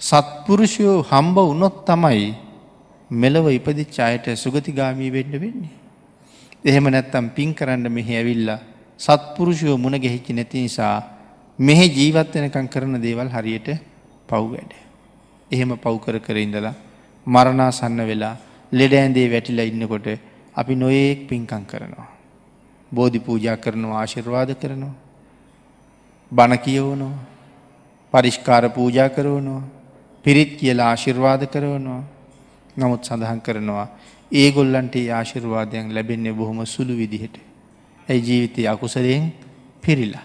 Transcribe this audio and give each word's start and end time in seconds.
සත්පුරුෂයෝ 0.00 1.02
හම්බ 1.02 1.36
වනොත් 1.50 1.78
තමයි 1.84 2.34
මෙලව 3.10 3.46
ඉපදිච්ච 3.50 3.98
අයට 4.00 4.26
සුගතිගාමී 4.36 5.10
වෙන්න 5.10 5.32
වෙන්නේ. 5.34 5.74
එහෙම 6.64 6.84
නැත්තම් 6.86 7.30
පින් 7.30 7.54
කරන්න 7.54 7.90
මෙහි 7.90 8.14
ඇවිල්ලා 8.14 8.58
සත්පුරුෂයෝ 9.00 9.76
මුණ 9.76 9.96
ගෙහිච්චි 9.96 10.32
නැති 10.32 10.62
නිසා 10.62 10.96
මෙහෙ 11.58 11.86
ජීවත් 11.88 12.34
වෙනකං 12.34 12.68
කරන 12.68 12.94
දේවල් 13.02 13.28
හරියට 13.28 13.68
පව් 14.28 14.42
වැඩ. 14.52 14.72
එහෙම 15.50 15.74
පව් 15.76 15.94
කර 15.98 16.18
කර 16.20 16.36
ඉඳලා 16.36 16.74
මරණාසන්න 17.26 18.00
වෙලා 18.06 18.36
ලෙඩ 18.72 18.92
ඇන්දේ 18.92 19.26
වැටිලා 19.32 19.66
ඉන්නකොට 19.66 20.06
අපි 20.54 20.74
නොයෙක් 20.74 21.26
පින්කං 21.26 21.64
කරනවා. 21.66 22.08
බෝධි 22.92 23.18
පූජා 23.20 23.56
කරනවා 23.56 23.98
ආශිර්වාද 23.98 24.54
කරනවා. 24.54 24.94
බණ 26.32 26.58
කියවනවා 26.58 27.18
පරිෂ්කාර 28.14 28.70
පූජා 28.70 29.08
කරවනවා 29.08 29.77
පිරිත් 30.24 30.56
කියලා 30.56 30.88
ආශිර්වාද 30.88 31.42
කරවනවා 31.46 32.02
නමුත් 32.76 33.02
සඳහන් 33.04 33.40
කරනවා 33.40 33.88
ඒ 34.32 34.50
ගොල්ලන්ට 34.52 34.94
ආශිර්වාදයන් 35.10 35.94
ලැබෙන්නේ 35.94 36.32
බොහොම 36.32 36.66
සුළු 36.66 36.94
විදිහට. 36.94 37.36
ඇයි 38.08 38.22
ජීවිතය 38.22 38.66
අකුසරයෙන් 38.66 39.32
පිරිලා. 39.82 40.24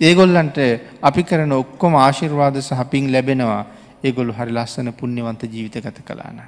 ඒගොල්ලන්ට 0.00 0.58
අපි 1.02 1.22
කරන 1.22 1.52
ඔක්කොම 1.52 1.94
ආශිර්වාද 1.96 2.56
සහ 2.58 2.84
පින් 2.90 3.12
ලැබෙනවා 3.12 3.66
ඒගොල්ු 4.02 4.32
හරි 4.32 4.52
ලස්සන 4.52 4.92
පුුණ්‍යවන්ත 4.92 5.42
ජීවිත 5.44 5.76
ගත 5.76 5.98
කලාන. 6.00 6.40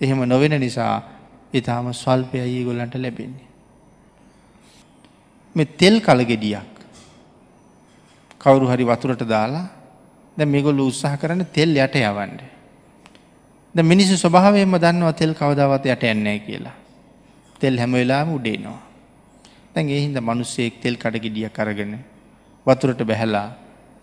එහෙම 0.00 0.20
නොවෙන 0.24 0.60
නිසා 0.60 1.02
ඉතාම 1.52 1.92
ස්වල්පය 1.92 2.38
ඒගොල්ලන්ට 2.38 2.94
ලැබෙන්නේ. 2.96 3.48
මෙ 5.56 5.64
තෙල් 5.66 6.00
කලගෙඩියක් 6.00 6.70
කවුරු 8.38 8.66
හරි 8.66 8.84
වතුරට 8.84 9.22
දාලා 9.24 9.66
ද 10.36 10.46
මෙගොල්ලු 10.46 10.86
උත්සාහ 10.90 11.16
කරන්න 11.16 11.46
තෙල් 11.52 11.76
යට 11.76 11.96
යවන්ඩ. 11.96 12.40
ද 13.74 13.78
මිනිස්සු 13.82 14.16
ස්වභාවයම 14.16 14.76
දන්නවා 14.78 15.12
තෙල් 15.12 15.34
කවදාවත් 15.34 15.84
යට 15.86 16.04
යන්නේ 16.04 16.38
කියලා. 16.46 16.76
තෙල් 17.60 17.78
හැම 17.78 17.92
වෙලාම 17.92 18.34
උඩේනවා. 18.36 18.78
දැන් 19.74 19.88
එහින්ද 19.88 20.18
මිනිස්සෙක් 20.20 20.80
තෙල් 20.80 20.96
කඩගෙඩිය 20.96 21.48
කරගෙන 21.50 21.98
වතුරට 22.66 23.02
බැහැලා 23.02 23.48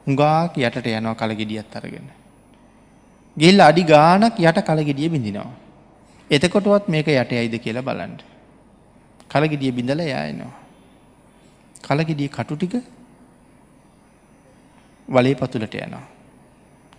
හුඟාක් 0.07 0.57
යටට 0.57 0.87
යනවා 0.89 1.15
කලගෙඩියත් 1.15 1.75
අරගෙන. 1.75 2.07
ගෙල්ල 3.37 3.59
අඩි 3.61 3.83
ගානක් 3.83 4.39
යට 4.39 4.59
කලගෙඩිය 4.69 5.09
බිඳිනවා. 5.09 5.51
එතකොටවත් 6.29 6.87
මේක 6.87 7.07
යට 7.07 7.31
යයිද 7.31 7.55
කියලා 7.63 7.87
බලන්ඩ. 7.87 8.21
කලගෙඩිය 9.31 9.71
බිඳල 9.71 10.01
යයනවා. 10.01 10.53
කලගෙඩිය 11.87 12.29
කටු 12.29 12.55
ටික 12.55 12.75
වලේ 15.07 15.35
පතුලට 15.35 15.75
යනවා. 15.75 16.16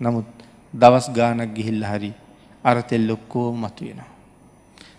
නමුත් 0.01 0.29
දවස් 0.75 1.07
ගානක් 1.13 1.55
ගිහිල්ල 1.57 1.83
හරි 1.85 2.13
අරතෙල් 2.65 3.05
ලොක්කෝ 3.07 3.49
මතු 3.55 3.85
වෙනවා. 3.85 4.11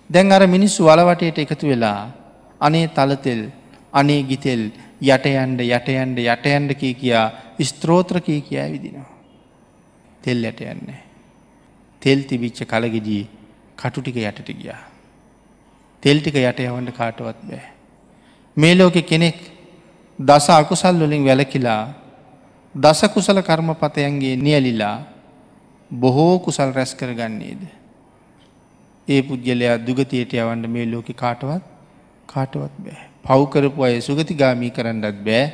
දැන් 0.10 0.32
අර 0.32 0.44
මිනිස්සු 0.48 0.84
වලවටයට 0.86 1.40
එකතු 1.40 1.68
වෙලා 1.68 2.02
අනේ 2.62 2.88
තලතෙල් 2.90 3.42
අනේ 3.94 4.22
ගිතෙල් 4.24 4.64
යටයන්ඩ 5.02 5.60
යටයන්ඩ 5.68 6.18
යටයන්ඩ 6.26 6.72
කී 6.76 6.94
කියා 6.96 7.28
ස්ත්‍රෝත්‍ර 7.62 8.22
කී 8.22 8.42
කියා 8.42 8.68
විදිනවා. 8.74 9.10
තෙල් 10.22 10.44
යට 10.44 10.62
යන්නේ. 10.64 11.02
තෙල් 12.02 12.20
තිබිච්ච 12.24 12.60
කලගෙදී 12.66 13.24
කටු 13.78 14.02
ටික 14.02 14.18
යටට 14.18 14.50
ගියා. 14.54 14.82
තෙල් 16.04 16.20
ටික 16.20 16.36
යට 16.36 16.60
යවන්න 16.60 16.92
කාටවත් 16.92 17.40
බෑ. 17.50 17.64
මේ 18.58 18.76
ලෝකෙ 18.76 19.02
කෙනෙක් 19.04 19.40
දස 20.20 20.50
අකුසල් 20.52 21.00
වලින් 21.02 21.26
වැලකිලා 21.26 21.82
දස 22.76 23.02
කුසල 23.10 23.42
කර්මපතයන්ගේ 23.42 24.36
නියලිලා 24.38 25.06
බොහෝ 25.92 26.40
කුසල් 26.40 26.72
රැස් 26.72 26.94
කරගන්නේද. 26.94 27.62
ඒ 29.08 29.22
පුද්ගලයා 29.22 29.78
දුගතියට 29.78 30.34
යවන්න 30.34 30.68
මේ 30.68 30.86
ලෝක 30.86 31.10
කාටවත් 31.16 31.64
කාටවත් 32.28 32.76
බෑ. 32.80 33.00
පව්කරපු 33.24 33.84
අය 33.84 34.02
සුගතිගාමී 34.02 34.70
කරන්නත් 34.70 35.24
බෑ. 35.26 35.46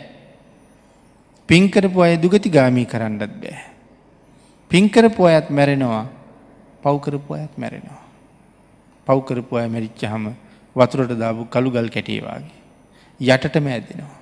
පින්කරපු 1.49 2.01
අය 2.01 2.17
දුගතිගාමී 2.17 2.85
කරන්නත් 2.85 3.23
බෑ. 3.41 3.57
පින්කරපු 4.71 5.23
අයත් 5.25 5.49
මැරෙනවා 5.49 6.05
පව්කරපු 6.83 7.33
අයත් 7.33 7.53
මැරෙනවා. 7.57 8.01
පව්කරපු 9.07 9.57
අය 9.57 9.67
මැරිච්ච 9.67 10.03
හම 10.05 10.25
වතුරට 10.75 11.13
දාපු 11.17 11.45
කළුගල් 11.45 11.87
කැටේවාගේ. 11.89 12.59
යටටම 13.19 13.67
ඇදෙනවා. 13.67 14.19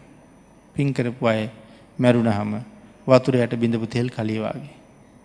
පින්කරපු 0.75 1.28
අය 1.28 1.50
මැරුණ 2.00 2.31
හම 3.08 3.12
වතුරයට 3.12 3.56
බිඳපු 3.56 3.88
තෙල් 3.88 4.09
කලිවාගේ. 4.09 4.74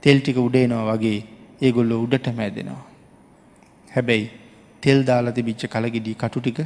තෙල් 0.02 0.18
ටික 0.20 0.36
උඩේනවා 0.36 0.94
වගේ 0.94 1.24
ඒගොල්ල 1.62 1.92
උඩට 1.92 2.28
මැදෙනවා. 2.34 2.84
හැබැයි 3.90 4.30
තෙල් 4.82 5.04
දාලති 5.04 5.42
බිච්ච 5.42 5.66
කලගෙඩී 5.66 6.14
කටු 6.14 6.40
ටික 6.40 6.60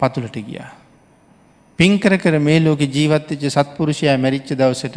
පතුලට 0.00 0.36
ගියා. 0.38 0.70
පින්කර 1.78 2.16
කර 2.18 2.38
මේ 2.38 2.60
ලෝක 2.60 2.80
ජීවත්තච්ච 2.80 3.44
සත්පුරුෂයා 3.48 4.18
මැරිච්ච 4.18 4.52
දවසට 4.52 4.96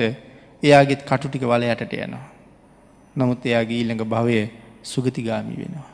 එයාගෙත් 0.63 1.01
කටු 1.03 1.27
ටික 1.27 1.43
වල 1.43 1.63
යටට 1.63 1.93
යනවා. 1.95 2.27
නමුත් 3.15 3.45
එයාගේ 3.45 3.77
ඊළඟ 3.77 4.03
භවය 4.05 4.49
සුගතිගාමි 4.83 5.55
වෙනවා. 5.57 5.89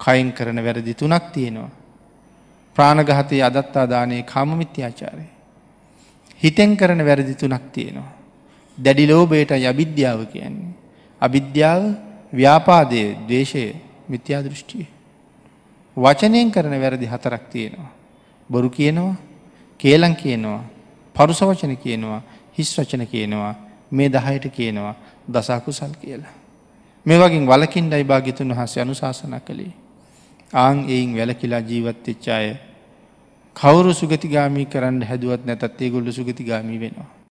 කයින් 0.00 0.32
කරන 0.32 0.64
වැරදි 0.64 0.94
තුනක් 0.94 1.32
තියෙනවා. 1.32 1.70
ප්‍රාණගහතය 2.76 3.42
අදත්තාදානය 3.42 4.22
කාමමිත්‍යාචාරය. 4.22 5.26
හිතෙන් 6.42 6.76
කරන 6.76 7.00
වැරදි 7.00 7.34
තුනක් 7.34 7.72
තියෙනවා. 7.72 8.12
දැඩි 8.78 9.06
ලෝබයට 9.06 9.50
අවිද්‍යාව 9.52 10.26
කියන්නේ. 10.26 10.74
අවිද්‍යාව 11.22 11.82
ව්‍යාපාදය 12.32 13.02
දේශය 13.28 13.74
මිත්‍යා 14.08 14.42
දෘෂ්ටිය. 14.42 14.86
වචනයෙන් 15.96 16.50
කරන 16.50 16.74
වැරදි 16.74 17.06
හතරක් 17.06 17.44
තියෙනවා. 17.48 17.90
බොරු 18.50 18.70
කියනවා 18.70 19.14
කේලං 19.80 20.16
කියනවා 20.16 20.64
පරුසවචන 21.16 21.76
කියනවා 21.76 22.22
හිස් 22.58 22.78
වචන 22.78 23.06
කියනවා 23.06 23.54
මේ 23.90 24.08
දහයට 24.08 24.46
කියනවා 24.48 24.94
දසාකුසල් 25.28 25.94
කියලා. 26.00 26.34
මේ 27.06 27.18
වගේ 27.18 27.46
වලකින් 27.46 27.86
ඩයි 27.86 28.04
භාගිතුන් 28.04 28.50
වහස 28.50 28.78
අනුශාසන 28.78 29.34
කළේ. 29.40 29.72
ආං 30.52 30.84
එයින් 30.88 31.16
වැලකිලා 31.16 31.60
ජීවත්වෙච්චාය 31.60 32.71
කවුරු 33.56 33.94
සුගතිගාමී 33.94 34.66
කරන්න 34.66 35.02
හැදුවත් 35.02 35.44
නැතත් 35.46 35.82
ඒ 35.82 35.90
ගොල්ල 35.90 36.12
සුගතිගාමී 36.12 36.78
වෙනවා. 36.78 37.21